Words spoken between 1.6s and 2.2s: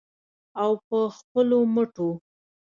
مټو.